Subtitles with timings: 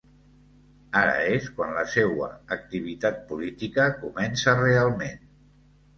[1.01, 5.25] Ara és quan la seua activitat política comença realment.